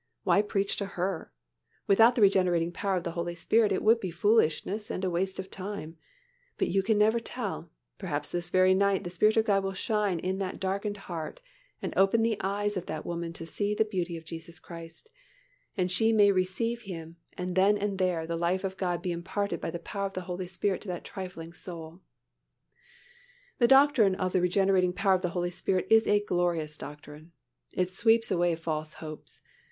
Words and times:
Why 0.23 0.41
preach 0.41 0.77
to 0.77 0.87
her? 0.97 1.29
Without 1.85 2.15
the 2.15 2.23
regenerating 2.23 2.71
power 2.71 2.95
of 2.97 3.03
the 3.03 3.11
Holy 3.11 3.35
Spirit, 3.35 3.71
it 3.71 3.83
would 3.83 3.99
be 3.99 4.09
foolishness 4.09 4.89
and 4.89 5.03
a 5.05 5.11
waste 5.11 5.37
of 5.37 5.51
time; 5.51 5.95
but 6.57 6.69
you 6.69 6.81
can 6.81 6.97
never 6.97 7.19
tell, 7.19 7.69
perhaps 7.99 8.31
this 8.31 8.49
very 8.49 8.73
night 8.73 9.03
the 9.03 9.11
Spirit 9.11 9.37
of 9.37 9.45
God 9.45 9.63
will 9.63 9.73
shine 9.75 10.17
in 10.17 10.39
that 10.39 10.59
darkened 10.59 10.97
heart 11.05 11.39
and 11.83 11.93
open 11.95 12.23
the 12.23 12.39
eyes 12.41 12.75
of 12.75 12.87
that 12.87 13.05
woman 13.05 13.31
to 13.33 13.45
see 13.45 13.75
the 13.75 13.85
beauty 13.85 14.17
of 14.17 14.25
Jesus 14.25 14.57
Christ 14.57 15.11
and 15.77 15.91
she 15.91 16.11
may 16.11 16.31
receive 16.31 16.81
Him 16.81 17.17
and 17.37 17.53
then 17.55 17.77
and 17.77 17.99
there 17.99 18.25
the 18.25 18.35
life 18.37 18.63
of 18.63 18.77
God 18.77 19.03
be 19.03 19.11
imparted 19.11 19.61
by 19.61 19.69
the 19.69 19.77
power 19.77 20.07
of 20.07 20.13
the 20.13 20.21
Holy 20.21 20.47
Spirit 20.47 20.81
to 20.81 20.87
that 20.87 21.03
trifling 21.05 21.53
soul. 21.53 22.01
The 23.59 23.67
doctrine 23.67 24.15
of 24.15 24.33
the 24.33 24.41
regenerating 24.41 24.93
power 24.93 25.13
of 25.13 25.21
the 25.21 25.29
Holy 25.37 25.51
Spirit 25.51 25.85
is 25.91 26.07
a 26.07 26.23
glorious 26.25 26.75
doctrine. 26.75 27.33
It 27.71 27.91
sweeps 27.91 28.31
away 28.31 28.55
false 28.55 28.95
hopes. 28.95 29.41